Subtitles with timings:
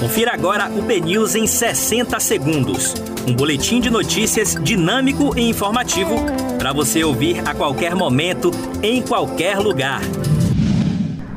[0.00, 2.94] Confira agora o BNews em 60 segundos.
[3.28, 6.16] Um boletim de notícias dinâmico e informativo
[6.58, 8.50] para você ouvir a qualquer momento,
[8.82, 10.00] em qualquer lugar.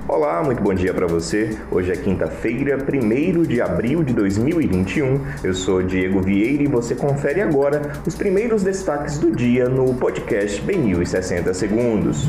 [0.08, 1.58] Olá, muito bom dia para você.
[1.70, 5.20] Hoje é quinta-feira, 1 de abril de 2021.
[5.44, 10.62] Eu sou Diego Vieira e você confere agora os primeiros destaques do dia no podcast
[10.62, 12.26] BNews 60 segundos.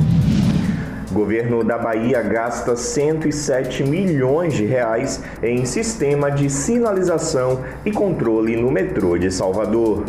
[1.14, 8.68] Governo da Bahia gasta 107 milhões de reais em sistema de sinalização e controle no
[8.68, 10.04] metrô de Salvador.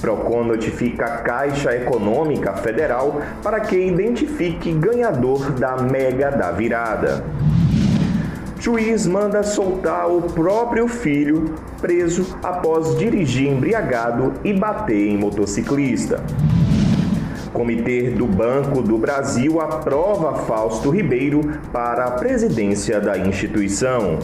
[0.00, 7.24] Procon notifica a Caixa Econômica Federal para que identifique ganhador da Mega da Virada.
[8.58, 16.20] Juiz manda soltar o próprio filho preso após dirigir embriagado e bater em motociclista.
[17.52, 21.40] Comitê do Banco do Brasil aprova Fausto Ribeiro
[21.72, 24.18] para a presidência da instituição.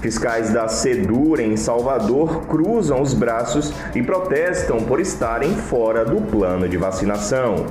[0.00, 6.68] Fiscais da Sedur em Salvador cruzam os braços e protestam por estarem fora do plano
[6.68, 7.66] de vacinação.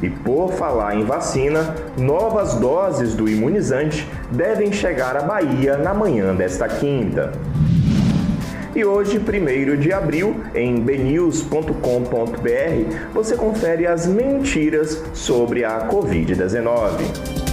[0.00, 6.34] E por falar em vacina, novas doses do imunizante devem chegar à Bahia na manhã
[6.34, 7.32] desta quinta.
[8.74, 11.72] E hoje, 1 de abril, em bnews.com.br,
[13.12, 17.51] você confere as mentiras sobre a Covid-19.